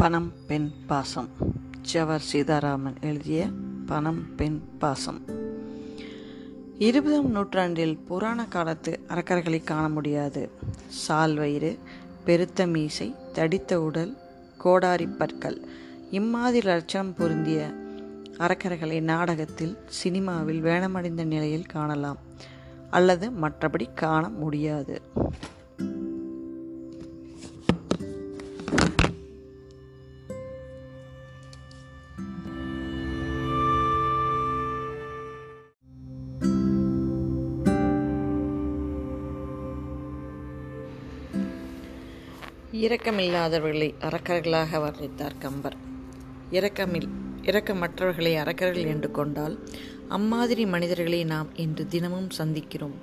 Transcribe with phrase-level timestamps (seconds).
[0.00, 1.28] பணம் பெண் பாசம்.
[1.82, 3.46] ஜவர் சீதாராமன் எழுதிய
[3.86, 5.20] பணம் பெண் பாசம்.
[6.78, 10.50] இருபதாம் நூற்றாண்டில் புராண காலத்து அரக்கர்களை காண முடியாது.
[10.88, 11.78] சால் வயிறு
[12.24, 14.16] பெருத்த மீசை தடித்த உடல்
[14.58, 15.60] கோடாரி பற்கள்
[16.10, 17.70] இம்மாதிரி லட்சணம் பொருந்திய
[18.38, 22.18] அரக்கர்களை நாடகத்தில் சினிமாவில் வேணமடைந்த நிலையில் காணலாம்.
[22.90, 25.02] அல்லது மற்றபடி காண முடியாது.
[42.80, 45.76] இரக்கமில்லாதவர்களை அரக்கர்களாக வர்ணித்தார் கம்பர்.
[46.50, 47.08] இரக்கமில்
[47.42, 49.58] இரக்கமற்றவர்களை அரக்கர்கள் என்று கொண்டால்
[50.08, 52.96] அம்மாதிரி மனிதர்களை நாம் இன்று தினமும் சந்திக்கிறோம்.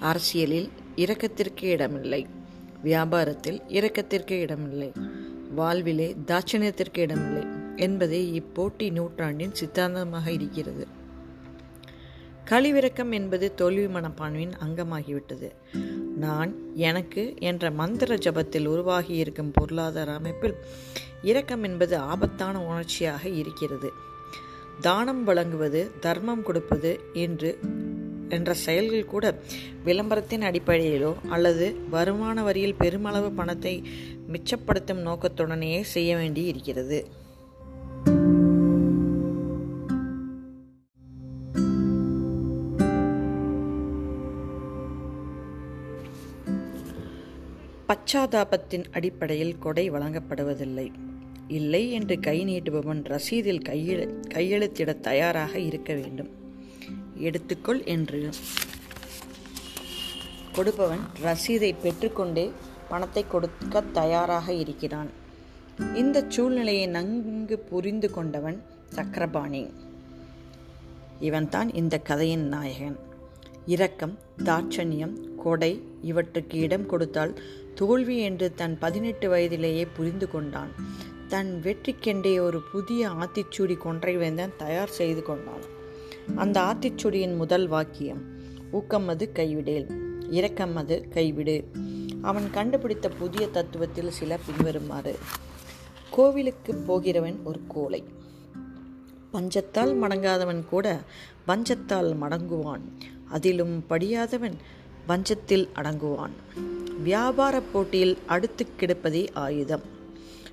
[0.00, 2.26] அரசியலில் இரக்கத்திற்கு இடமில்லை.
[2.84, 4.92] வியாபாரத்தில் இரக்கத்திற்கு இடமில்லை.
[5.54, 7.44] வாழ்விலே தாட்சணியத்திற்கு இடமில்லை
[7.76, 10.86] என்பதே இப்போட்டி நூற்றாண்டின் சித்தாந்தமாக இருக்கிறது.
[12.44, 15.50] கழிவிறக்கம் என்பது தோல்வி மனப்பான்மையின் அங்கமாகிவிட்டது.
[16.18, 20.54] நான் எனக்கு என்ற மந்திர ஜபத்தில் உருவாகி இருக்கும் பொருளாதார அமைப்பில்
[21.22, 23.90] இரக்கம் என்பது ஆபத்தான உணர்ச்சியாக இருக்கிறது.
[24.80, 27.58] தானம் வழங்குவது தர்மம் கொடுப்பது என்று
[28.28, 29.26] என்ற செயல்கள் கூட
[29.84, 33.82] விளம்பரத்தின் அடிப்படையிலோ அல்லது வருமான வரியில் பெருமளவு பணத்தை
[34.32, 36.98] மிச்சப்படுத்தும் நோக்கத்துடனேயே செய்ய வேண்டி இருக்கிறது
[48.08, 50.92] பச்சாதாபத்தின் அடிப்படையில் கொடை வழங்கப்படுவதில்லை.
[51.48, 56.30] இல்லை என்று கை நீட்டுபவன் ரசீதில் கையெழு கையெழுத்திட தயாராக இருக்க வேண்டும்.
[57.18, 58.28] எடுத்துக்கொள் என்று
[60.52, 62.50] கொடுப்பவன் ரசீதை பெற்றுக்கொண்டே
[62.88, 65.10] பணத்தை கொடுக்க தயாராக இருக்கிறான்.
[65.94, 69.70] இந்த சூழ்நிலையை நன்கு புரிந்து கொண்டவன் சக்கரபாணி.
[71.20, 72.98] இவன்தான் இந்த கதையின் நாயகன்.
[73.66, 75.72] இரக்கம் தாட்சண்யம் கொடை
[76.02, 77.32] இவற்றுக்கு இடம் கொடுத்தால்
[77.80, 80.72] தோல்வி என்று தன் பதினெட்டு வயதிலேயே புரிந்து கொண்டான்.
[81.28, 85.64] தன் வெற்றிக்கெண்டே ஒரு புதிய ஆத்திச்சூடி கொன்றை வேந்தன் தயார் செய்து கொண்டான்.
[86.36, 88.22] அந்த ஆத்திச்சூடியின் முதல் வாக்கியம்
[88.70, 89.86] ஊக்கம் அது கைவிடேல்
[90.30, 91.56] இரக்கம் அது கைவிடு.
[92.22, 95.14] அவன் கண்டுபிடித்த புதிய தத்துவத்தில் சில பின்வருமாறு
[96.10, 98.02] கோவிலுக்கு போகிறவன் ஒரு கோலை
[99.32, 100.86] பஞ்சத்தால் மடங்காதவன் கூட
[101.48, 102.84] பஞ்சத்தால் மடங்குவான்.
[103.28, 104.56] அதிலும் படியாதவன்
[105.08, 106.30] வஞ்சத்தில் அடங்குவான்.
[107.02, 109.82] வியாபார போட்டியில் அடுத்து கிடப்பதே ஆயுதம்.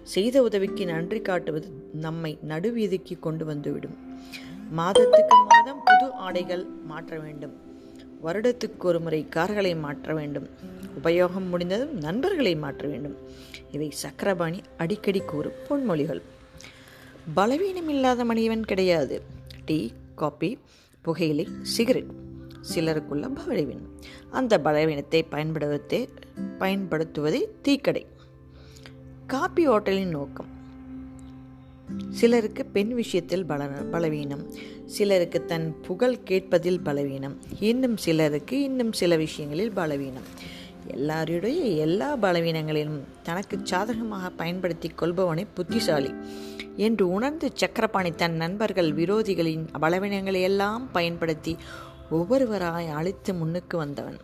[0.04, 3.96] செய்த உதவிக்கு நன்றி காட்டுவது நம்மை நடுவீதிக்கு கொண்டு வந்துவிடும்.
[4.72, 7.54] மாதத்துக்கு மாதம் புது ஆடைகள் மாற்ற வேண்டும்.
[8.24, 10.50] வருடத்துக்கு ஒரு முறை கார்களை மாற்ற வேண்டும்.
[11.04, 13.16] உபயோகம் முடிந்ததும் நண்பர்களை மாற்ற வேண்டும்.
[13.72, 16.22] இவை சக்கரபாணி அடிக்கடி கூறும் பொன்மொழிகள்.
[17.34, 19.22] பலவீனம் இல்லாத மனிதன் கிடையாது.
[19.66, 20.58] டீ காபி
[21.02, 22.24] புகையிலை சிகரெட்.
[22.74, 24.00] சிலருக்குள்ள பலவீனம்
[24.32, 26.08] அந்த பலவீனத்தை பயன்படுத்தே
[26.60, 28.06] பயன்படுத்துவதே தீக்கடை.
[29.28, 30.46] காப்பி ஹோட்டலின் நோக்கம்.
[32.10, 34.54] சிலருக்கு பெண் விஷயத்தில் பல பலவீனம்.
[34.86, 37.38] சிலருக்கு தன் புகழ் கேட்பதில் பலவீனம்.
[37.60, 40.28] இன்னும் சிலருக்கு இன்னும் சில விஷயங்களில் பலவீனம்.
[40.88, 46.14] எல்லாருடைய எல்லா பலவீனங்களிலும் தனக்கு சாதகமாக பயன்படுத்தி கொள்பவனை புத்திசாலி.
[46.76, 51.58] என்று உணர்ந்து சக்கரபாணி தன் நண்பர்கள் விரோதிகளின் பலவீனங்களை எல்லாம் பயன்படுத்தி
[52.12, 54.18] ஒவ்வொருவராய் அழித்து முன்னுக்கு வந்தவன்.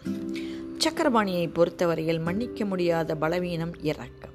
[0.78, 4.30] சக்கரபாணியை பொறுத்தவரையில் மன்னிக்க முடியாத பலவீனம் இறக்கம்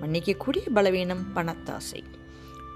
[0.00, 2.04] மன்னிக்கக்கூடிய பலவீனம் பணத்தாசை.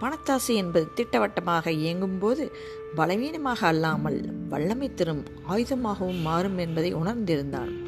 [0.01, 2.51] பணத்தாசை என்பது திட்டவட்டமாக இயங்கும்போது
[2.95, 7.85] பலவீனமாக அல்லாமல் வல்லமை தரும் ஆயுதமாகவும் மாறும் என்பதை உணர்ந்திருந்தான்.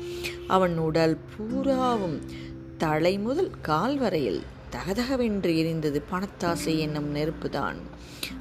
[0.46, 2.20] அவன் உடல் பூராவும்
[2.78, 7.76] தலை முதல் கால் வரையில் தகதகவென்று எரிந்தது பணத்தாசை என்னும் நெருப்புதான்.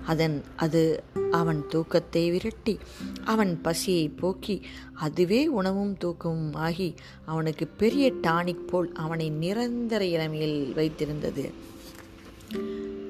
[0.05, 2.79] அதன் அது அவன் தூக்கத்தை விரட்டி
[3.23, 4.61] அவன் பசியை போக்கி
[4.93, 6.95] அதுவே உணவும் தூக்கமும் ஆகி
[7.25, 11.51] அவனுக்கு பெரிய டானிக் போல் அவனை நிரந்தர இளமையில் வைத்திருந்தது.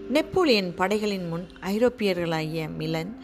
[0.09, 3.17] நெப்போலியன் படைகளின் முன் ஐரோப்பியர்களாகிய மிலன்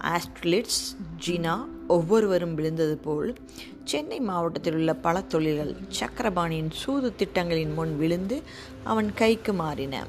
[0.00, 0.82] ஆஸ்ட்ரிலிட்ஸ்
[1.26, 3.36] ஜினா ஒவ்வொருவரும் விழுந்தது போல்
[3.84, 8.42] சென்னை மாவட்டத்தில் உள்ள பல தொழில்கள் சக்கரபாணியின் சூது திட்டங்களின் முன் விழுந்து
[8.84, 10.06] அவன் கைக்கு மாறின.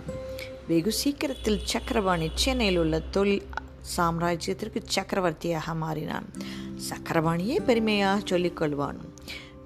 [0.67, 3.43] வெகு சீக்கிரத்தில் சக்கரபாணி சென்னையில் உள்ள தொழில்
[3.97, 6.25] சாம்ராஜ்யத்திற்கு சக்கரவர்த்தியாக மாறினான்.
[6.89, 8.95] சக்கரபாணியே பெருமையாக சொல்லிக்கொள்வான்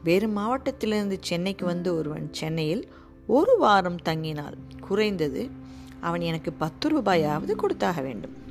[0.04, 2.89] வேறு மாவட்டத்திலிருந்து சென்னைக்கு வந்து ஒருவன் சென்னையில்
[3.28, 5.50] ஒரு வாரம் தங்கினால் குறைந்தது
[6.00, 8.44] அவன் எனக்கு பத்து ரூபாயாவது கொடுத்தாக வேண்டும்.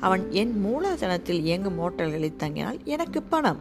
[0.00, 3.60] அவன் என் மூலதனத்தில் இயங்கும் ஹோட்டல்களில் தங்கினால் எனக்கு பணம்.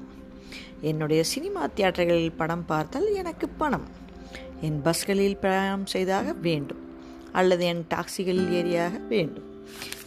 [0.82, 3.88] என்னுடைய சினிமா தியேட்டர்களில் படம் பார்த்தால் எனக்கு பணம்.
[4.62, 6.78] என் பஸ்களில் பிரயாணம் செய்தாக வேண்டும்.
[7.32, 9.44] அல்லது என் டாக்ஸிகளில் ஏறியாக வேண்டும்.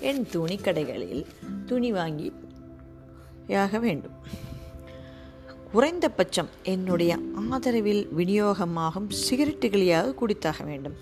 [0.01, 1.25] என் துணி கடைகளில்
[1.67, 2.33] துணி வாங்கி
[3.47, 4.13] யாக வேண்டும்.
[5.73, 7.19] குறைந்தபட்சம் என்னுடைய
[7.51, 10.95] ஆதரவில் விநியோகமாகும் சிகரெட்டுகளையாக குடித்தாக வேண்டும்.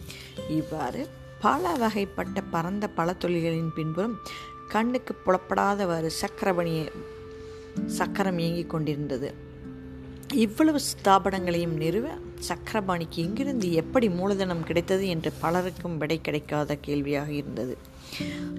[0.49, 1.09] இவ்வாறு
[1.41, 4.19] பல வகைப்பட்ட பரந்த பல தொழில்களின் பின்புறம்
[4.73, 6.85] கண்ணுக்கு புலப்படாதவாறு சக்கரபணியை
[7.99, 9.29] சக்கரம் இயங்கிக் கொண்டிருந்தது.
[10.45, 12.09] இவ்வளவு ஸ்தாபனங்களையும் நிறுவ
[12.49, 17.75] சக்கரபாணிக்கு எங்கிருந்து எப்படி மூலதனம் கிடைத்தது என்று பலருக்கும் விடை கிடைக்காத கேள்வியாக இருந்தது.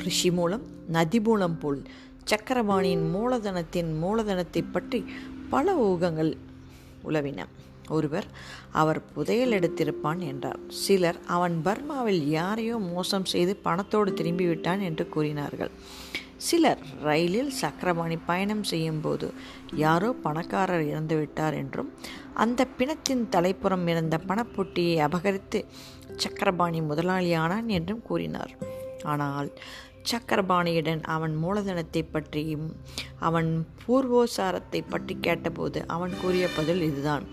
[0.06, 0.66] ரிஷி மூலம்
[0.98, 1.82] நதி மூலம் போல்
[2.32, 5.00] சக்கரபாணியின் மூலதனத்தின் மூலதனத்தை பற்றி
[5.54, 6.32] பல ஊகங்கள்
[7.10, 7.46] உளவின
[7.88, 8.28] ஒருவர்
[8.72, 10.60] அவர் புதையல் எடுத்திருப்பான் என்றார்.
[10.68, 15.72] சிலர் அவன் பர்மாவில் யாரையோ மோசம் செய்து பணத்தோடு திரும்பிவிட்டான் என்று கூறினார்கள்.
[16.38, 19.34] சிலர் ரயிலில் சக்கரபாணி பயணம் செய்யும்போது
[19.74, 21.94] யாரோ பணக்காரர் இறந்துவிட்டார் என்றும்
[22.34, 25.66] அந்த பிணத்தின் தலைப்புறம் இருந்த பணப்பொட்டியை அபகரித்து
[26.18, 28.54] சக்கரபாணி முதலாளியானான் என்றும் கூறினார்.
[29.04, 29.52] ஆனால்
[30.10, 32.76] சக்கரபாணியுடன் அவன் மூலதனத்தை பற்றியும்
[33.20, 37.26] அவன் பூர்வோசாரத்தை பற்றி கேட்டபோது அவன் கூறிய பதில் இதுதான்.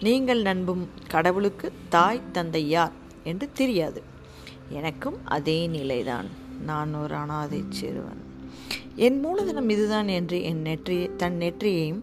[0.00, 2.92] நீங்கள் நண்பும் கடவுளுக்கு தாய் தந்தை யார்?
[3.24, 4.02] என்று தெரியாது.
[4.68, 6.28] எனக்கும் அதே நிலைதான்.
[6.64, 8.20] நான் ஒரு அனாதை சிறுவன்.
[8.96, 12.02] என் மூலதனம் இதுதான் என்று என் நெற்றியை தன் நெற்றியையும்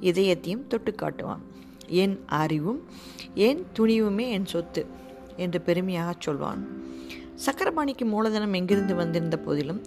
[0.00, 1.42] இதயத்தையும் தொட்டு காட்டுவான்.
[1.86, 2.84] என் அறிவும்
[3.34, 4.86] என் துணிவுமே என் சொத்து
[5.36, 6.62] என்று பெருமையாக சொல்வான்.
[7.46, 9.82] சக்கரபாணிக்கு மூலதனம் எங்கிருந்து வந்திருந்த போதிலும்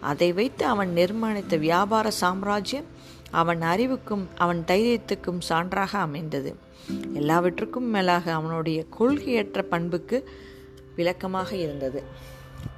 [0.00, 2.84] அதை வைத்து அவன் நிர்மாணித்த வியாபார சாம்ராஜ்யம்
[3.30, 6.56] அவன் அறிவுக்கும் அவன் தைரியத்துக்கும் சான்றாக அமைந்தது.
[7.12, 10.28] எல்லாவற்றுக்கும் மேலாக அவனுடைய கொள்கையற்ற பண்புக்கு
[10.96, 12.02] விளக்கமாக இருந்தது.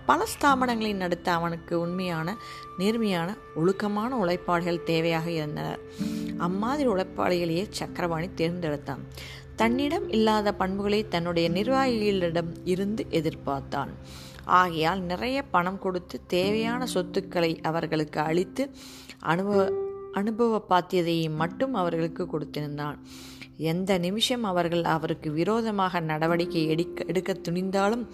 [0.06, 2.36] பல ஸ்தாபனங்களை நடத்த அவனுக்கு உண்மையான
[2.78, 5.80] நேர்மையான ஒழுக்கமான உழைப்பாளிகள் தேவையாக இருந்தனர்.
[6.38, 9.02] அம்மாதிரி உழைப்பாளிகளையே சக்கரபாணி தேர்ந்தெடுத்தான்.
[9.60, 13.90] தன்னிடம் இல்லாத பண்புகளை தன்னுடைய நிர்வாகிகளிடம் இருந்து எதிர்பார்த்தான்.
[14.60, 18.64] ஆகையால் நிறைய பணம் கொடுத்து தேவையான சொத்துக்களை அவர்களுக்கு அளித்து
[19.32, 19.66] அனுபவ
[20.12, 22.96] அனுபவ பாத்தியதையை மட்டும் அவர்களுக்கு கொடுத்திருந்தான்.
[23.72, 28.04] எந்த நிமிஷம் அவர்கள் அவருக்கு விரோதமாக நடவடிக்கை எடுக்க எடுக்க துணிந்தாலும்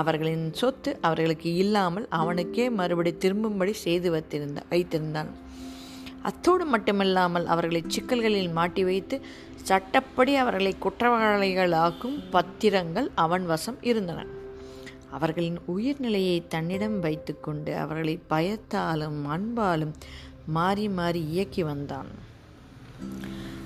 [0.00, 5.30] அவர்களின் சொத்து அவர்களுக்கு இல்லாமல் அவனுக்கே மறுபடி திரும்பும்படி செய்து வைத்திருந்த வைத்திருந்தான்.
[6.22, 9.20] அத்தோடு மட்டுமில்லாமல் அவர்களை சிக்கல்களில் மாட்டி வைத்து
[9.62, 14.26] சட்டப்படி அவர்களை குற்றவாளிகளாக்கும் பத்திரங்கள் அவன் வசம் இருந்தன.
[15.10, 19.94] அவர்களின் உயிர்நிலையை தன்னிடம் வைத்துக்கொண்டு அவர்களை பயத்தாலும் அன்பாலும்
[20.46, 22.10] மாறி மாறி இயக்கி வந்தான்.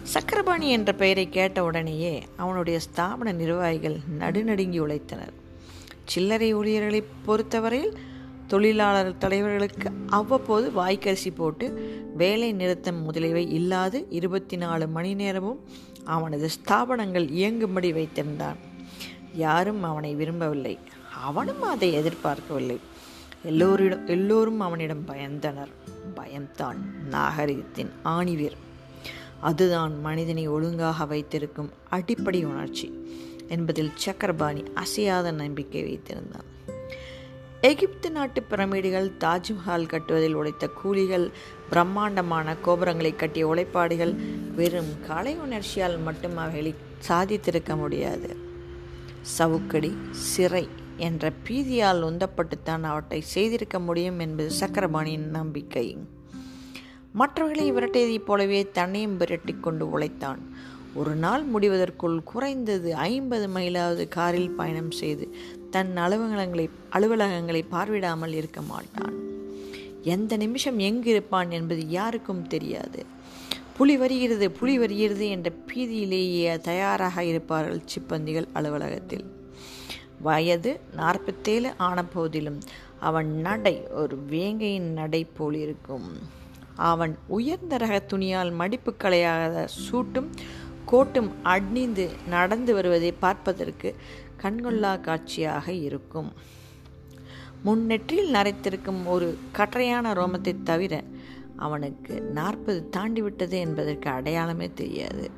[0.02, 5.34] சக்கரபாணி என்ற பெயரை கேட்ட உடனேயே அவனுடைய ஸ்தாபன நிர்வாகிகள் நடுநடுங்கி உழைத்தனர்.
[6.04, 7.98] சில்லறை ஊழியர்களை பொறுத்தவரையில்
[8.46, 11.66] தொழிலாளர் தலைவர்களுக்கு அவ்வப்போது வாய்க்கரிசி போட்டு
[12.16, 15.60] வேலை நிறுத்தம் முதலியவை இல்லாது இருபத்தி நாலு மணி நேரமும்
[16.04, 18.56] அவனது ஸ்தாபனங்கள் இயங்கும்படி வைத்திருந்தான்.
[19.34, 20.78] யாரும் அவனை விரும்பவில்லை.
[21.22, 22.78] அவனும் அதை எதிர்பார்க்கவில்லை.
[23.46, 25.72] எல்லோரிடம் எல்லோரும் அவனிடம் பயந்தனர்.
[26.14, 28.56] பயம்தான் நாகரிகத்தின் ஆணிவேர்.
[29.40, 33.08] அதுதான் மனிதனை ஒழுங்காக வைத்திருக்கும் அடிப்படை உணர்ச்சி
[33.48, 36.53] என்பதில் சக்கரபாணி அசையாத நம்பிக்கை வைத்திருந்தான்.
[37.64, 41.30] எகிப்து நாட்டு பிரமிடுகள் தாஜ்மஹால் கட்டுவதில் உழைத்த கூலிகள்
[41.68, 44.14] பிரம்மாண்டமான கோபுரங்களை கட்டிய உழைப்பாடுகள்
[44.54, 46.74] வெறும் கலை உணர்ச்சியால் மட்டும் அவைகளை
[47.08, 48.36] சாதித்திருக்க முடியாது.
[49.20, 55.98] சவுக்கடி சிறை என்ற பீதியால் உந்தப்பட்டுத்தான் அவற்றை செய்திருக்க முடியும் என்பது சக்கரபாணியின் நம்பிக்கை.
[57.12, 60.72] மற்றவர்களை விரட்டியதைப் போலவே தன்னையும் விரட்டி கொண்டு உழைத்தான்.
[60.94, 65.34] ஒரு நாள் முடிவதற்குள் குறைந்தது ஐம்பது மைலாவது காரில் பயணம் செய்து
[65.74, 66.64] தன் அலுவலகங்களை
[66.96, 69.14] அலுவலகங்களை பார்வையிடாமல் இருக்க மாட்டான்.
[70.14, 73.00] எந்த நிமிஷம் எங்கு இருப்பான் என்பது யாருக்கும் தெரியாது.
[73.76, 79.24] புலி வருகிறது புலி வருகிறது என்ற பீதியிலேயே தயாராக இருப்பார்கள் சிப்பந்திகள் அலுவலகத்தில்.
[80.22, 82.60] வயது நாற்பத்தேழு ஆன போதிலும்
[83.08, 86.08] அவன் நடை ஒரு வேங்கையின் நடை போல் இருக்கும்.
[86.90, 90.30] அவன் உயர்ந்த ரக துணியால் மடிப்பு கலையாத சூட்டும்
[90.90, 93.90] கோட்டும் அணிந்து நடந்து வருவதை பார்ப்பதற்கு
[94.44, 96.32] கண்கொள்ளா காட்சியாக இருக்கும்.
[97.64, 101.02] முன்னெற்றில் நரைத்திருக்கும் ஒரு கற்றையான ரோமத்தை தவிர
[101.56, 105.30] அவனுக்கு நாற்பது தாண்டிவிட்டது என்பதற்கு அடையாளமே தெரியாது.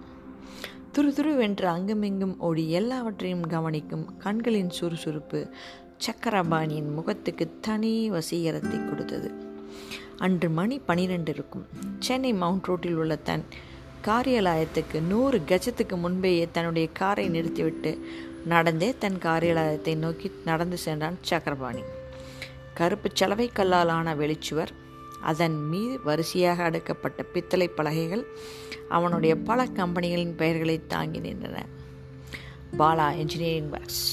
[0.95, 5.41] துரு துருவென்று அங்குமிங்கும் ஓடி எல்லாவற்றையும் கவனிக்கும் கண்களின் சுறுசுறுப்பு
[6.07, 9.29] சக்கரபாணியின் முகத்துக்கு தனி வசீகரத்தை கொடுத்தது.
[10.19, 11.67] அன்று மணி பனிரெண்டு இருக்கும்
[11.99, 13.45] சென்னை மவுண்ட் ரோட்டில் உள்ள தன்
[14.05, 17.93] காரியாலயத்துக்கு நூறு கஜத்துக்கு முன்பேயே தன்னுடைய காரை நிறுத்திவிட்டு
[18.47, 21.83] நடந்தே தன் காரியாலயத்தை நோக்கி நடந்து சென்றான் சக்கரபாணி.
[22.75, 23.50] கருப்பு சலவை
[23.88, 24.73] ஆன வெளிச்சுவர்
[25.21, 28.25] அதன் மீது வரிசையாக அடுக்கப்பட்ட பித்தளை பலகைகள்
[28.88, 31.57] அவனுடைய பல கம்பெனிகளின் பெயர்களை தாங்கி நின்றன.
[32.79, 34.05] Bala engineering works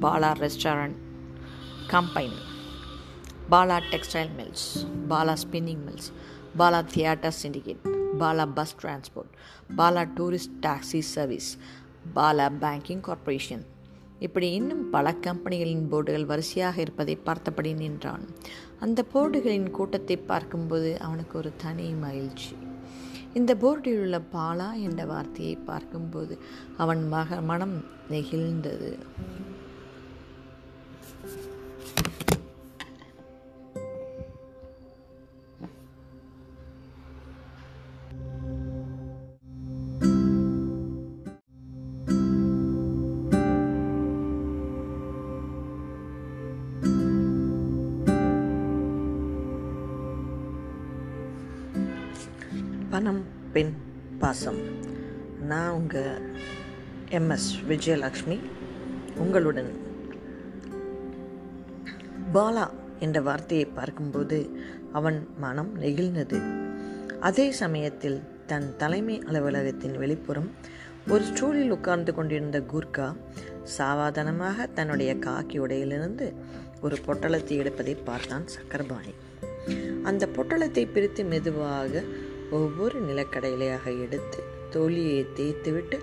[0.00, 0.96] Bala restaurant
[1.86, 2.36] combine
[3.50, 4.68] Bala textile mills
[5.10, 6.08] Bala spinning mills
[6.58, 7.84] Bala theatre syndicate
[8.20, 9.32] Bala bus transport
[9.76, 11.58] Bala tourist taxi service
[12.14, 13.64] Bala banking corporation.
[14.18, 18.24] இப்படி இன்னும் பல கம்பெனிகளின் போர்டுகள் வரிசையாக இருப்பதை பார்த்தபடி நின்றான்.
[18.80, 22.56] அந்த போர்டுகளின் கூட்டத்தை பார்க்கும்போது அவனுக்கு ஒரு தனி மகிழ்ச்சி.
[23.34, 26.38] இந்த போர்டில் உள்ள பாலா என்ற வார்த்தையை பார்க்கும்போது
[26.76, 28.98] அவன் மக மனம் நெகிழ்ந்தது.
[54.26, 54.58] பாசம்.
[55.40, 56.20] நான் உங்கள்
[57.10, 58.40] எம்எஸ் விஜயலக்ஷ்மி.
[59.16, 59.76] உங்களுடன்
[62.34, 64.50] பாலா என்ற வார்த்தையை பார்க்கும்போது
[64.92, 66.38] அவன் மனம் நெகிழ்ந்தது.
[67.20, 70.48] அதே சமயத்தில் தன் தலைமை அலுவலகத்தின் வெளிப்புறம்
[71.08, 73.16] ஒரு ஸ்டூலில் உட்கார்ந்து கொண்டிருந்த குர்கா
[73.78, 76.34] சாவாதானமாக தன்னுடைய காக்கி உடையிலிருந்து
[76.80, 79.14] ஒரு பொட்டலத்தை எடுப்பதை பார்த்தான் சக்கரபாணி.
[80.02, 82.02] அந்த பொட்டலத்தை பிரித்து மெதுவாக
[82.50, 85.98] ஒவ்வொரு நிலக்கடையிலையாக எடுத்து தோழியை தேய்த்துவிட்டு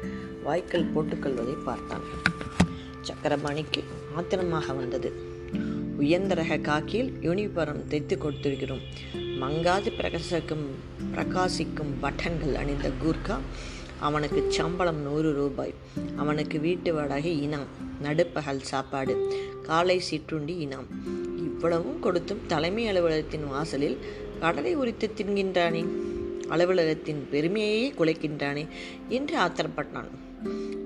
[0.46, 2.02] வாய்க்கல் போட்டுக்கொள்வதை பார்த்தான்.
[3.02, 3.84] சக்கரபாணிக்கு
[4.16, 5.14] ஆத்திரமாக வந்தது.
[5.98, 8.82] உயர்ந்த ரக காக்கியில் யூனிஃபார்ம் தைத்து கொடுத்திருக்கிறோம்.
[9.16, 10.66] மங்காது பிரகாசிக்கும்
[11.16, 13.38] பிரகாசிக்கும் பட்டன்கள் அணிந்த கூர்கா
[14.00, 15.74] அவனுக்கு சம்பளம் நூறு ரூபாய்.
[16.16, 17.68] அவனுக்கு வீட்டு வாடகை இனாம்
[18.02, 19.34] நடுப்பகல் சாப்பாடு
[19.64, 20.88] காலை சிற்றுண்டி இனாம்.
[21.38, 23.98] இவ்வளவும் கொடுத்தும் தலைமை அலுவலகத்தின் வாசலில்
[24.40, 26.12] கடலை உரித்து தின்கின்றானே.
[26.54, 28.66] அலுவலகத்தின் பெருமையையே குலைக்கின்றானே
[29.10, 30.12] என்று ஆத்திரப்பட்டான்.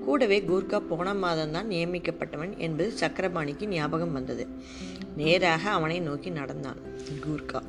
[0.04, 4.46] கூடவே கூர்கா போன மாதம்தான் நியமிக்கப்பட்டவன் என்பது சக்கரபாணிக்கு ஞாபகம் வந்தது.
[5.16, 6.80] நேராக அவனை நோக்கி நடந்தான்
[7.24, 7.60] கூர்கா.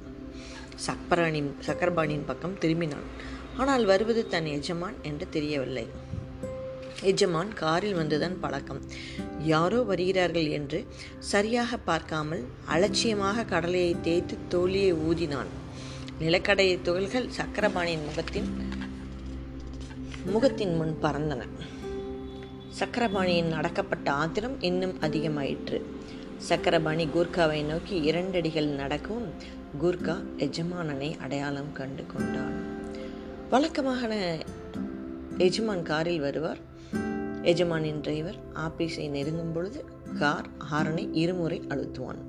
[0.88, 3.08] சக்கரபாணி சக்கரபாணியின் பக்கம் திரும்பினான்.
[3.58, 5.86] ஆனால் வருவது தன் எஜமான் என்று தெரியவில்லை.
[7.02, 8.80] எஜமான் காரில் வந்துதான் பழக்கம்.
[9.44, 10.80] யாரோ வருகிறார்கள் என்று
[11.32, 15.52] சரியாக பார்க்காமல் அலட்சியமாக கடலையை தேய்த்து தோழியை ஊதினான்.
[16.20, 18.58] நிலக்கடை துகள்கள் சக்கரபாணியின் முகத்தின்
[20.26, 21.42] முகத்தின் முன் பறந்தன.
[22.80, 25.82] சக்கரபாணியின் நடக்கப்பட்ட ஆத்திரம் இன்னும் அதிகமாயிற்று.
[26.38, 29.30] சக்கரபாணி கூர்காவை நோக்கி இரண்டடிகள் நடக்கவும்
[29.82, 32.58] கூர்கா எஜமானனை அடையாளம் கண்டு கொண்டான்.
[33.50, 34.38] வழக்கமாக
[35.38, 36.60] எஜமான் காரில் வருவார்.
[37.44, 39.86] எஜமானின் டிரைவர் ஆபீஸை நெருங்கும் பொழுது
[40.20, 42.22] கார் ஹாரனை இருமுறை அழுத்துவான்.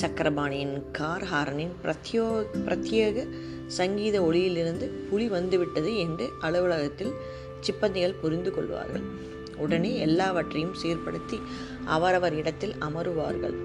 [0.00, 3.26] சக்கரபாணியின் கார் ஹாரனின் பிரத்யோ பிரத்யேக
[3.66, 7.12] சங்கீத ஒளியிலிருந்து புலி வந்துவிட்டது என்று அலுவலகத்தில்
[7.60, 9.02] சிப்பந்திகள் புரிந்து கொள்வார்கள்.
[9.56, 11.38] உடனே எல்லாவற்றையும் சீர்படுத்தி
[11.84, 13.56] அவரவர் இடத்தில் அமருவார்கள்.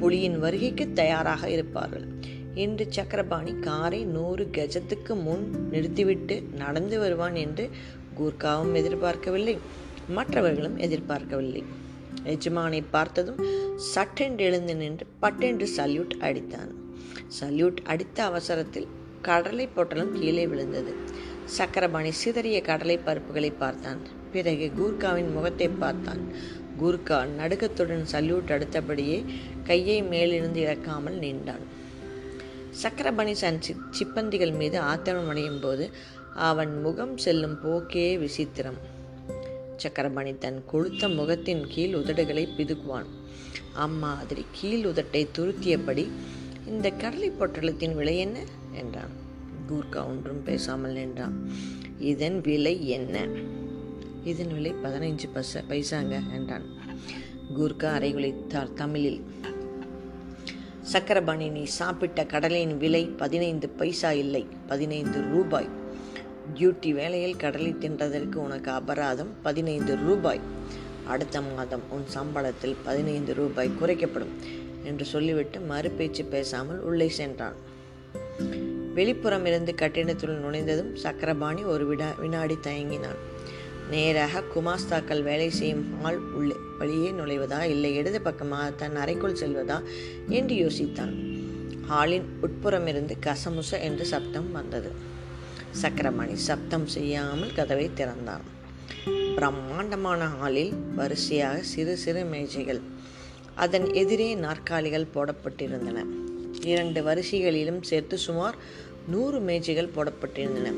[0.00, 2.06] புலியின் வருகைக்கு தயாராக இருப்பார்கள்.
[2.54, 7.70] இன்று சக்கரபாணி காரை நூறு கஜத்துக்கு முன் நிறுத்திவிட்டு நடந்து வருவான் என்று
[8.18, 9.58] கூர்காவும் எதிர்பார்க்கவில்லை.
[10.08, 11.64] மற்றவர்களும் எதிர்பார்க்கவில்லை.
[12.24, 13.40] எஜமானை பார்த்ததும்
[13.76, 16.72] சட்டென்று எழுந்து நின்று பட்டென்று சல்யூட் அடித்தான்.
[17.40, 18.88] சல்யூட் அடித்த அவசரத்தில்
[19.22, 20.94] கடலை பொட்டலம் கீழே விழுந்தது.
[21.44, 24.00] சக்கரபாணி சிதறிய கடலை பருப்புகளை பார்த்தான்.
[24.32, 26.22] பிறகு கூர்காவின் முகத்தை பார்த்தான்.
[26.82, 29.24] கூர்கா நடுக்கத்துடன் சல்யூட் அடுத்தபடியே
[29.64, 31.64] கையை மேலிருந்து இறக்காமல் நின்றான்.
[32.70, 35.90] சக்கரபாணி சன் சிப்பந்திகள் மீது ஆத்திரம் அடையும் போது
[36.34, 38.78] அவன் முகம் செல்லும் போக்கே விசித்திரம்.
[39.82, 43.06] சக்கரபாணி தன் கொழுத்த முகத்தின் கீழ் உதடுகளை பிதுக்குவான்.
[43.72, 46.08] அம்மாதிரி கீழ் உதட்டை துருத்தியபடி
[46.66, 48.38] இந்த கடலை பொட்டலத்தின் விலை என்ன?
[48.72, 49.10] என்றான்.
[49.68, 51.50] கூர்கா ஒன்றும் பேசாமல் நின்றான்.
[51.98, 53.28] இதன் விலை என்ன?
[54.24, 56.64] இதன் விலை பதினைஞ்சு பச பைசாங்க என்றான்.
[57.58, 59.20] கூர்கா அரைகுலைத்தார் தமிழில்.
[60.80, 65.81] சக்கரபாணி நீ சாப்பிட்ட கடலின் விலை பதினைந்து பைசா இல்லை பதினைந்து ரூபாய்.
[66.56, 70.40] டியூட்டி வேலையில் கடலை தின்றதற்கு உனக்கு அபராதம் பதினைந்து ரூபாய்.
[71.06, 74.32] அடுத்த மாதம் உன் சம்பளத்தில் பதினைந்து ரூபாய் குறைக்கப்படும்
[74.84, 77.54] என்று சொல்லிவிட்டு மறுபேச்சு பேசாமல் உள்ளே சென்றான்.
[78.94, 83.20] வெளிப்புறம் இருந்து கட்டிடத்துள் நுழைந்ததும் சக்கரபாணி ஒரு விடா வினாடி தயங்கினான்.
[83.90, 89.78] நேராக குமாஸ்தாக்கள் வேலை செய்யும் ஹால் உள்ளே வழியே நுழைவதா இல்லை இடது பக்கமாக தன் அறைக்குள் செல்வதா
[90.28, 91.14] என்று யோசித்தான்.
[91.86, 94.92] ஹாலின் உட்புறமிருந்து கசமுச என்று சப்தம் வந்தது.
[95.80, 98.40] சக்கரமணி சப்தம் செய்யாமல் கதவை திறந்தான்.
[99.34, 102.80] பிரம்மாண்டமான ஹாலில் வரிசையாக சிறு சிறு மேஜைகள்.
[103.54, 106.04] அதன் எதிரே நாற்காலிகள் போடப்பட்டிருந்தன.
[106.62, 108.54] இரண்டு வரிசைகளிலும் சேர்த்து சுமார்
[109.08, 110.72] நூறு மேஜைகள் போடப்பட்டிருந்தன.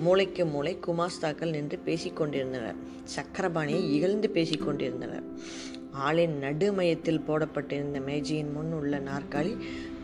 [0.00, 2.74] மூளைக்கு மூளை குமாஸ்தாக்கள் நின்று பேசிக்கொண்டிருந்தனர்
[3.16, 5.22] சக்கரபாணியை இகழ்ந்து பேசிக்கொண்டிருந்தனர்
[5.92, 9.56] ஆளின் நடுமையத்தில் போடப்பட்டிருந்த மேஜையின் முன் உள்ள நாற்காலி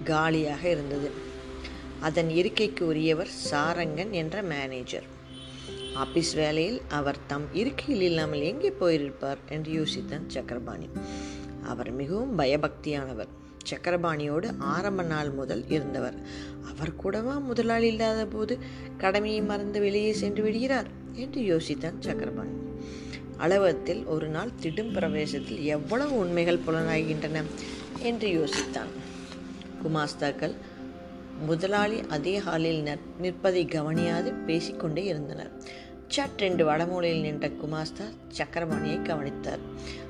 [0.04, 1.28] காலியாக இருந்தது.
[2.00, 5.18] அதன் இருக்கைக்கு உரியவர் சாரங்கன் என்ற மேனேஜர்
[5.94, 10.88] ஆபீஸ் வேலையில் அவர் தம் இருக்கையில் இல்லாமல் எங்கே போயிருப்பார் என்று யோசித்தான் சக்கரபாணி.
[11.64, 13.30] அவர் மிகவும் பயபக்தியானவர்.
[13.70, 16.14] சக்கரபாணியோடு ஆரம்ப நாள் முதல் இருந்தவர்.
[16.70, 18.58] அவர் கூடவா முதலாளி இல்லாத போது
[18.96, 22.54] கடமையை மறந்து வெளியே சென்று விடுகிறார் என்று யோசித்தான் சக்கரபாணி.
[23.36, 27.42] அளவத்தில் ஒரு நாள் திடும் பிரவேசத்தில் எவ்வளவு உண்மைகள் புலனாகின்றன
[28.00, 28.90] என்று யோசித்தான்.
[29.82, 30.52] குமாஸ்தாக்கள்
[31.46, 35.50] முதலாளி அதே ஹாலில் நிற்பதை கவனியாது பேசிக்கொண்டே இருந்தனர்.
[36.08, 38.06] சட் ரெண்டு வடமூலையில் நின்ற குமாஸ்தா
[38.38, 39.58] சக்கரபாணியை கவனித்தார்.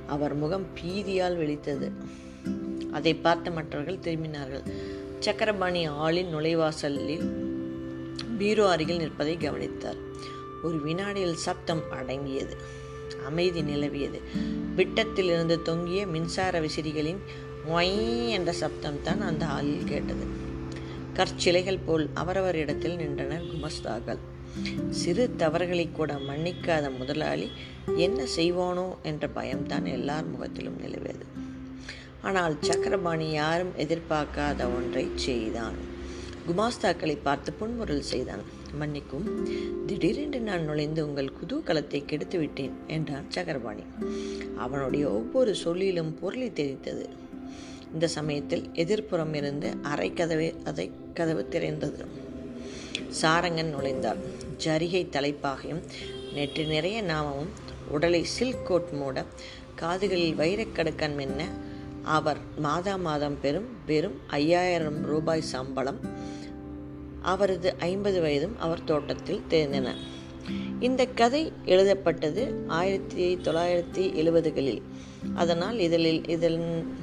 [0.06, 1.92] அவர் முகம் பீதியால் வெளித்தது.
[2.92, 4.62] அதை பார்த்த மற்றவர்கள் திரும்பினார்கள்.
[5.18, 7.32] சக்கரபாணி ஆளின் நுழைவாசலில்
[8.38, 9.96] பீரோ அருகில் நிற்பதை கவனித்தார்.
[10.62, 12.56] ஒரு வினாடியில் சப்தம் அடங்கியது.
[13.26, 14.20] அமைதி நிலவியது.
[14.76, 17.18] விட்டத்தில் இருந்து தொங்கிய மின்சார விசிறிகளின்
[17.72, 20.49] ஒய் என்ற சப்தம் தான் அந்த ஆளில் கேட்டது.
[21.17, 24.21] கற்சிலைகள் போல் அவரவர் இடத்தில் நின்றனர் குமஸ்தாக்கள்.
[24.90, 27.49] சிறு தவறுகளை கூட மன்னிக்காத முதலாளி
[27.97, 31.26] என்ன செய்வானோ என்ற பயம்தான் எல்லார் முகத்திலும் நிலவியது.
[32.23, 35.76] ஆனால் சக்கரபாணி யாரும் எதிர்பார்க்காத ஒன்றை செய்தான்.
[36.49, 38.45] குமாஸ்தாக்களை பார்த்து புன்முறல் செய்தான்.
[38.81, 39.26] மன்னிக்கும்
[39.87, 43.85] திடீரென்று நான் நுழைந்து உங்கள் குதூகலத்தை கெடுத்து விட்டேன் என்றான் சக்கரபாணி.
[44.57, 47.07] அவனுடைய ஒவ்வொரு சொல்லிலும் பொருளை தெரித்தது.
[47.92, 52.06] இந்த சமயத்தில் எதிர்ப்புறம் இருந்து அரை கதவை அதை கதவு திறந்தது.
[53.23, 54.16] சாரங்கன் நுழைந்தார்.
[54.64, 55.82] ஜரிகை தலைப்பாகையும்
[56.35, 57.49] நெற்றி நிறைய நாமமும்
[57.88, 59.25] உடலை சில்க் கோட் மூட
[59.75, 61.44] காதுகளில் வைரக்கடுக்கன் மென்ன
[62.02, 66.00] அவர் மாதா மாதம் பெறும் வெறும் ஐயாயிரம் ரூபாய் சம்பளம்.
[67.20, 69.94] அவரது ஐம்பது வயதும் அவர் தோட்டத்தில் தெரிந்தன.
[70.80, 74.82] இந்த கதை எழுதப்பட்டது ஆயிரத்தி தொள்ளாயிரத்தி எழுபதுகளில்.
[75.35, 76.94] அதனால் இதில் இதன்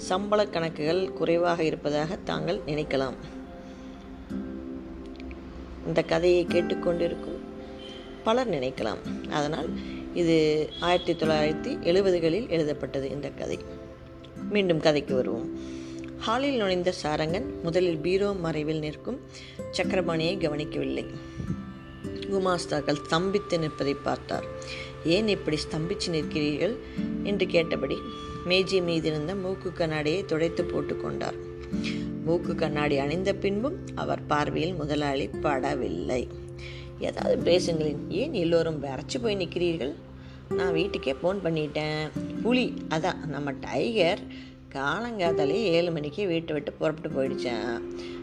[0.00, 3.14] சம்பள கணக்குகள் குறைவாக இருப்பதாக தாங்கள் நினைக்கலாம்.
[5.86, 7.38] இந்த கதையை கேட்டுக்கொண்டிருக்கும்
[8.24, 9.28] பலர் நினைக்கலாம்.
[9.30, 9.68] அதனால்
[10.14, 13.58] இது ஆயிரத்தி தொள்ளாயிரத்தி எழுபதுகளில் எழுதப்பட்டது இந்த கதை.
[14.50, 15.58] மீண்டும் கதைக்கு வருவோம்.
[16.18, 19.20] ஹாலில் நுழைந்த சாரங்கன் முதலில் பீரோ மறைவில் நிற்கும்
[19.76, 21.06] சக்கரபாணியை கவனிக்கவில்லை.
[22.04, 24.44] குமாஸ்தாக்கள் ஸ்தம்பித்து நிற்பதை பார்த்தார்.
[25.04, 26.76] ஏன் இப்படி ஸ்தம்பித்து நிற்கிறீர்கள்?
[27.22, 27.96] என்று கேட்டபடி
[28.44, 31.38] மேஜை மீதிருந்த மூக்கு கண்ணாடியை துடைத்து போட்டுக்கொண்டார்
[32.24, 36.28] மூக்கு கண்ணாடி அணிந்த பின்பும் அவர் பார்வையில் முதலாளி படவில்லை.
[36.98, 39.92] ஏதாவது பேசுங்களேன் ஏன் எல்லோரும் வரைச்சி போய் நிற்கிறீர்கள்
[40.48, 42.10] நான் வீட்டுக்கே ஃபோன் பண்ணிட்டேன்.
[42.42, 44.22] புலி அதான் நம்ம டைகர்
[44.74, 47.80] காலங்காத்தாலே ஏழு மணிக்கு வீட்டை விட்டு புறப்பட்டு போயிடுச்சேன்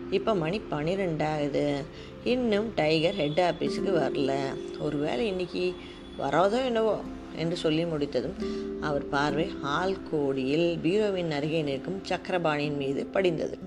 [0.10, 1.84] இப்போ மணி பன்னிரெண்டாகுது
[2.23, 4.34] இன்னும் டைகர் ஹெட் ஆஃபீஸுக்கு வரல.
[4.80, 5.73] ஒரு வேளை இன்னைக்கு
[6.19, 7.01] வராதோ என்னவோ
[7.36, 8.36] என்று சொல்லி முடித்ததும்
[8.82, 13.58] அவர் பார்வை ஹால் கோடியில் பீரோவின் அருகே நிற்கும் சக்கரபாணியின் மீது படிந்தது.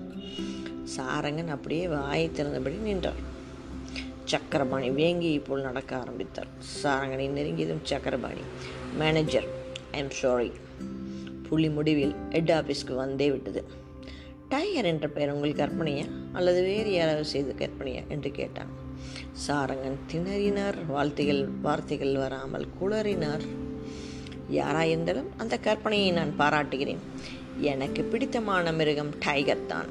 [0.97, 3.29] சாரங்கன் அப்படியே வாயை திறந்தபடி நின்றார்
[4.25, 6.47] சக்கரபாணி வேங்கி போல் நடக்க ஆரம்பித்தார்
[6.83, 8.41] சாரங்கனை நெருங்கியதும் Chakrapani
[8.97, 9.47] manager
[9.91, 10.51] I am sorry
[11.49, 13.63] புள்ளி முடிவில் ஹெட் ஆஃபீஸ்க்கு வந்தே விட்டது.
[14.49, 16.05] டைகர் என்ற பெயர் உங்கள் கற்பனையா?
[16.33, 18.07] அல்லது வேறு யாராவது செய்த கற்பனையா?
[18.07, 18.80] என்று கேட்டான்.
[19.47, 20.85] சாரங்கன் திணறினார்.
[20.87, 23.41] வாழ்த்துகள் வார்த்தைகள் வராமல் குளறினார்.
[24.51, 26.99] யாராயிருந்தாலும் அந்த கற்பனையை நான் பாராட்டுகிறேன்.
[27.59, 29.85] எனக்கு பிடித்தமான மிருகம் டைகர் தான்.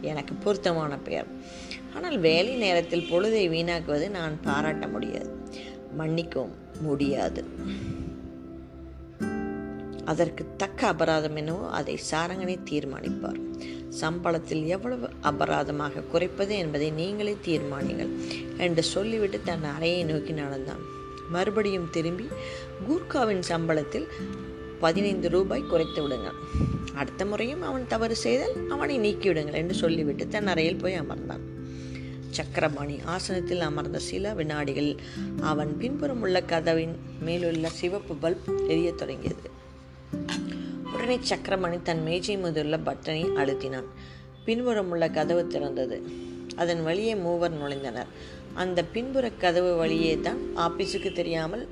[0.00, 1.26] எனக்கு பொருத்தமான பெயர்.
[1.94, 5.30] ஆனால் வேலை நேரத்தில் பொழுதை வீணாக்குவது நான் பாராட்ட முடியாது.
[5.96, 7.44] மன்னிக்கவும் முடியாது.
[10.04, 13.40] அதற்கு தக்க அபராதம் என்னவோ அதை சாரங்கனை தீர்மானிப்பார்.
[14.00, 18.08] சம்பளத்தில் எவ்வளவு அபராதமாக குறைப்பது என்பதை நீங்களே தீர்மானிங்கள்
[18.56, 20.82] என்று சொல்லிவிட்டு தன் அறையை நோக்கி நடந்தான்.
[21.30, 22.28] மறுபடியும் திரும்பி
[22.88, 24.06] கூர்காவின் சம்பளத்தில்
[24.80, 26.38] பதினைந்து ரூபாய் குறைத்து விடுங்கள்.
[26.94, 31.44] அடுத்த முறையும் அவன் தவறு செய்தால் அவனை நீக்கிவிடுங்கள் என்று சொல்லிவிட்டு தன் அறையில் போய் அமர்ந்தான்.
[32.30, 34.94] சக்கரபாணி ஆசனத்தில் அமர்ந்த சில வினாடிகள்
[35.40, 39.53] அவன் பின்புறம் உள்ள கதவின் மேலுள்ள சிவப்பு பல்ப் எரியத் தொடங்கியது.
[40.92, 43.88] உடனே சக்கரமணி தன் மேஜை முதலுள்ள பட்டனை அழுத்தினான்.
[44.44, 46.02] பின்புறம் உள்ள கதவு திறந்தது.
[46.56, 48.10] அதன் வழியே மூவர் நுழைந்தனர்.
[48.54, 51.68] அந்த பின்புற கதவு வழியே தான் ஆபீஸுக்கு தெரியாமல்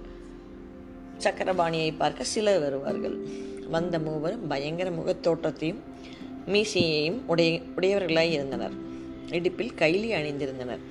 [1.19, 3.17] சக்கரபாணியை பார்க்க சிலர் வருவார்கள்.
[3.71, 5.83] வந்த மூவர் பயங்கர முகத்தோற்றத்தையும்
[6.47, 8.73] மீசையையும் உடைய உடையவர்களாய் இருந்தனர்.
[9.31, 10.83] இடுப்பில் கைலி அணிந்திருந்தனர்.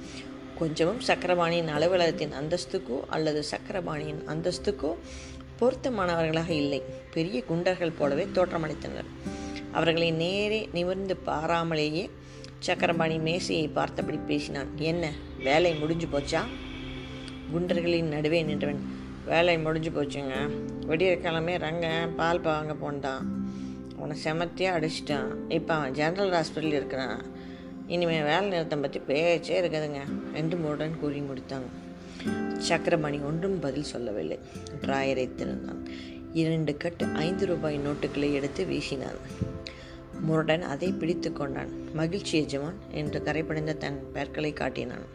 [0.58, 4.92] கொஞ்சமும் சக்கரபாணியின் அலுவலகத்தின் அந்தஸ்துக்கோ அல்லது சக்கரபாணியின் அந்தஸ்துக்கோ
[5.62, 6.82] பொருத்தமானவர்களாக இல்லை.
[7.14, 9.10] பெரிய குண்டர்கள் போலவே தோற்றமளித்தனர்.
[9.72, 12.10] அவர்களை நேரே நிமிர்ந்து பாராமலேயே
[12.60, 14.72] சக்கரபாணி மேசையை பார்த்தபடி பேசினான்.
[14.78, 15.12] என்ன
[15.44, 16.42] வேலை முடிஞ்சு போச்சா?
[17.54, 18.82] குண்டர்களின் நடுவே நின்றவன்.
[19.26, 20.36] வேலை முடிஞ்சு போச்சுங்க.
[20.90, 23.24] விடிய கிழமை ரங்க பால் வாங்க போன்தான்
[23.98, 25.32] அவனை செமத்தியாக அடிச்சிட்டான்.
[25.50, 27.22] இப்போ அவன் ஜென்ரல் ஹாஸ்பிட்டலில் இருக்கிறான்.
[27.88, 30.02] இனிமேல் வேலை நிறுத்தம் பற்றி பேச்சே இருக்குதுங்க
[30.34, 31.70] என்று மூடன் கூறி முடித்தாங்க
[32.70, 34.40] சக்கரமணி ஒன்றும் பதில் சொல்லவில்லை.
[34.82, 35.88] டிராயரை திறந்தான்.
[36.34, 39.20] இரண்டு கட்டு ஐந்து ரூபாய் நோட்டுகளை எடுத்து வீசினான்.
[40.22, 41.72] முரடன் அதை பிடித்து கொண்டான்.
[41.94, 45.06] மகிழ்ச்சி எஜமான் என்று கரைப்படைந்த தன் பெற்களை காட்டினான்.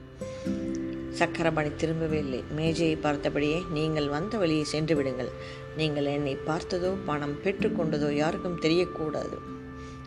[1.11, 2.43] சக்கரபாணி திரும்பவே இல்லை.
[2.57, 5.31] மேஜையை பார்த்தபடியே நீங்கள் வந்த வழியை சென்று விடுங்கள்.
[5.77, 9.39] நீங்கள் என்னை பார்த்ததோ பணம் பெற்றுக்கொண்டதோ யாருக்கும் தெரியக்கூடாது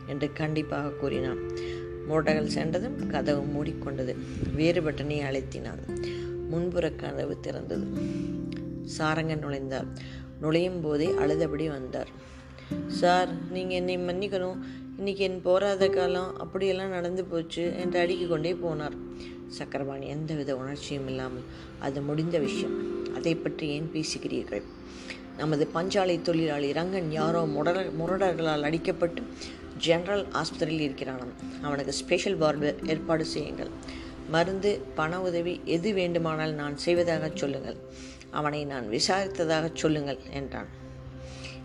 [0.07, 1.41] என்று கண்டிப்பாக கூறினான்.
[2.09, 4.15] முரடர்கள் சென்றதும் கதவு மூடிக்கொண்டது.
[4.57, 5.81] வேறுபட்டனை அழைத்தினான்.
[6.49, 7.85] முன்புற கதவு திறந்தது.
[8.97, 9.89] சாரங்கன் நுழைந்தார்.
[10.41, 12.11] நுழையும் போதே அழுதபடி வந்தார்.
[12.99, 14.59] சார் நீங்கள் என்னை மன்னிக்கணும்.
[14.97, 18.97] இன்னைக்கு என் போராத காலம் அப்படியெல்லாம் நடந்து போச்சு என்று அடுக்கிக் கொண்டே போனார்.
[19.47, 21.47] சக்கரபாணி எந்தவித உணர்ச்சியும் இல்லாமல்
[21.79, 22.75] அது முடிந்த விஷயம்.
[23.15, 24.65] அதை பற்றி ஏன் பேசுகிறீர்கள்?
[25.37, 29.21] நமது பஞ்சாலை தொழிலாளி ரங்கன் யாரோ முரட முரடர்களால் அடிக்கப்பட்டு
[29.77, 31.33] ஜெனரல் ஆஸ்பத்திரியில் இருக்கிறானாம்.
[31.61, 33.71] அவனுக்கு ஸ்பெஷல் வார்டு ஏற்பாடு செய்யுங்கள்.
[34.33, 37.77] மருந்து பண உதவி எது வேண்டுமானால் நான் செய்வதாக சொல்லுங்கள்.
[38.31, 40.69] அவனை நான் விசாரித்ததாக சொல்லுங்கள் என்றான்.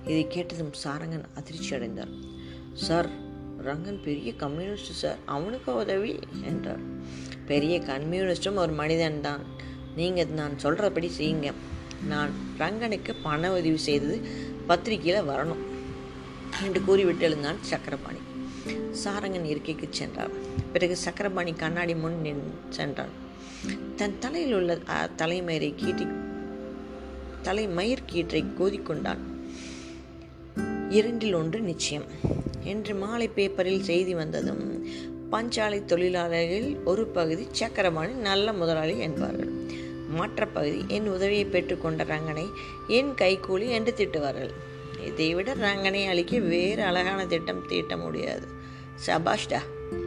[0.06, 2.12] இதை கேட்டதும் சாரங்கன் அதிர்ச்சி அடைந்தார்.
[2.86, 3.08] சார்
[3.68, 6.12] ரங்கன் பெரிய கம்யூனிஸ்ட் சார் அவனுக்கு உதவி
[6.44, 6.82] என்றார்.
[7.46, 9.44] பெரிய கம்யூனிஸ்டும் ஒரு மனிதன் தான்.
[9.96, 11.50] நீங்கள் நான் சொல்கிறபடி செய்யுங்க.
[12.12, 14.16] நான் ரங்கனுக்கு பண உதவி செய்தது
[14.66, 15.62] பத்திரிகையில் வரணும்
[16.64, 18.20] என்று கூறிவிட்டு எழுந்தான் சக்கரபாணி.
[19.04, 20.30] சாரங்கன் இருக்கைக்கு சென்றார்.
[20.72, 23.14] பிறகு சக்கரபாணி கண்ணாடி முன் நின் சென்றான்
[23.96, 24.78] தன் தலையில் உள்ள
[25.16, 26.06] தலைமயிரை கீட்டி
[27.42, 29.22] தலைமயிர் கீற்றை கோதிக்கொண்டான்.
[30.90, 32.08] இரண்டில் ஒன்று நிச்சயம்.
[32.62, 34.86] என்று மாலை பேப்பரில் செய்தி வந்ததும்
[35.32, 39.52] பஞ்சாலை தொழிலாளர்களில் ஒரு பகுதி சக்கரபாணி நல்ல முதலாளி என்பார்கள்.
[40.08, 42.46] மற்ற பகுதி என் உதவியை பெற்றுக்கொண்ட ரங்கனை
[42.88, 44.52] என் கைக்கூலி என்று திட்டுவார்கள்.
[45.02, 48.48] இதை விட ரங்கனை அழிக்க வேறு அழகான திட்டம் தீட்ட முடியாது.
[49.06, 49.60] சபாஷ்டா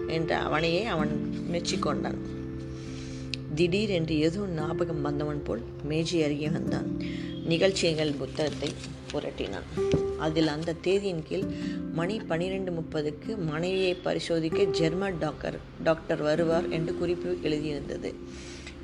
[0.08, 2.18] என்று அவனையே அவன் மெச்சிக்கொண்டான்
[3.56, 7.02] திடீரென்று ஏதோ ஞாபகம் வந்தவன் போல் மேஜை அருகே வந்தான்.
[7.44, 8.70] நிகழ்ச்சிகள் புத்தகத்தை
[9.14, 9.90] புரட்டினான்.
[10.18, 11.44] அதில் அந்த தேதியின் கீழ்
[11.94, 18.14] மணி பன்னிரெண்டு முப்பதுக்கு மனைவியை பரிசோதிக்க ஜெர்மன் டாக்டர் டாக்டர் வருவார் என்று குறிப்பு எழுதியிருந்தது.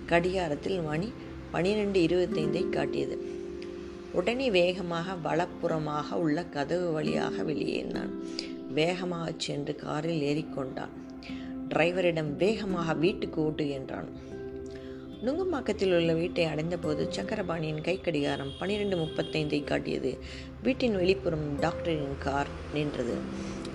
[0.06, 1.12] கடிகாரத்தில் மணி
[1.52, 3.33] பன்னிரெண்டு இருபத்தைந்தை காட்டியது.
[4.14, 8.12] உடனே வேகமாக வலப்புறமாக உள்ள கதவு வழியாக வெளியேறினான்.
[8.74, 10.94] வேகமாக சென்று காரில் ஏறிக்கொண்டான்.
[11.70, 14.10] டிரைவரிடம் வேகமாக வீட்டுக்கு ஓட்டு என்றான்.
[15.26, 20.18] நுங்கம்பாக்கத்தில் உள்ள வீட்டை அடைந்தபோது சக்கரபாணியின் கைக்கடிகாரம் பன்னிரெண்டு முப்பத்தைந்தை காட்டியது.
[20.64, 23.16] வீட்டின் வெளிப்புறம் டாக்டரின் கார் நின்றது.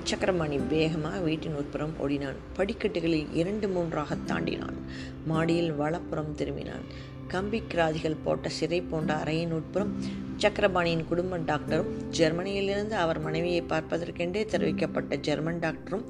[0.02, 2.38] சக்கரபாணி வேகமாக வீட்டின் உட்புறம் ஓடினான்.
[2.56, 4.78] படிக்கட்டுகளில் இரண்டு மூன்றாக தாண்டினான்.
[5.26, 6.86] மாடியில் வலப்புறம் திரும்பினான்.
[7.28, 9.92] கம்பி கிராதிகள் போட்ட சிறை போன்ற அறையின் உட்புறம்
[10.38, 16.04] சக்கரபாணியின் குடும்ப டாக்டரும் ஜெர்மனியிலிருந்து அவர் மனைவியை பார்ப்பதற்கென்றே தெரிவிக்கப்பட்ட ஜெர்மன் டாக்டரும்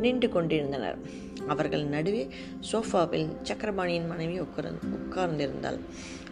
[0.00, 0.98] நின்று கொண்டிருந்தனர்.
[1.46, 2.28] அவர்கள் நடுவே
[2.72, 5.78] சோஃபாவில் சக்கரபாணியின் மனைவி உட்கார்ந்து உட்கார்ந்திருந்தாள்.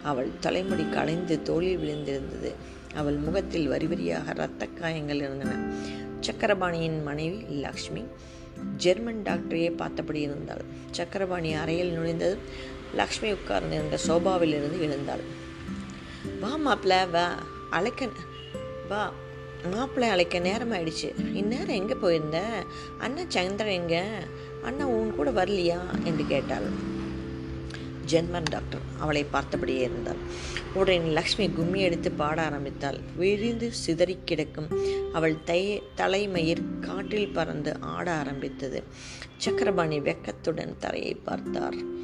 [0.02, 2.52] அவள் தலைமுடி களைந்து தோளில் விழுந்திருந்தது.
[2.94, 5.74] அவள் முகத்தில் வரி வரியாக இரத்த காயங்கள் இருந்தன.
[6.20, 8.04] சக்கரபாணியின் மனைவி லக்ஷ்மி
[8.76, 10.64] ஜெர்மன் டாக்டரையே பார்த்தபடி இருந்தாள்.
[10.90, 12.46] சக்கரபாணி அறையில் நுழைந்ததும்
[12.94, 15.46] லக்ஷ்மி உட்கார்ந்திருந்த சோபாவில் இருந்து எழுந்தாள்.
[16.40, 17.34] வா மாப்பிள்ள வா.
[17.70, 18.08] அழைக்க
[18.88, 19.12] வா.
[19.74, 22.64] மாப்பிள்ளை அழைக்க நேரம் ஆயிடுச்சு இந்நேரம் எங்கே போயிருந்த?
[22.98, 24.22] அண்ணா சந்திரன் எங்க?
[24.62, 25.78] அண்ணா உன் கூட வரலையா?
[26.04, 26.96] என்று கேட்டாள்.
[28.06, 30.16] ஜென்மன் டாக்டர் அவளை பார்த்தபடியே இருந்தாள்.
[30.74, 32.98] உடனே லக்ஷ்மி கும்மி எடுத்து பாட ஆரம்பித்தாள்.
[33.16, 34.68] விழுந்து சிதறி கிடக்கும்.
[35.12, 38.82] அவள் தை தலைமயிர் காற்றில் பறந்து ஆட ஆரம்பித்தது.
[39.36, 41.97] சக்கரபாணி வெக்கத்துடன் தரையை பார்த்தார்.